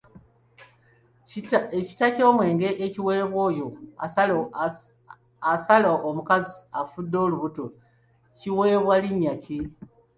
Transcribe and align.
Ekita 1.79 2.07
ky'omwenge 2.15 2.69
ekiweebwa 2.85 3.39
oyo 3.49 3.67
asala 5.53 5.89
omukazi 6.07 6.53
afudde 6.79 7.11
n'olubuto, 7.19 7.65
kiweebwa 8.39 8.95
linnya 9.03 9.33
ki? 9.43 9.57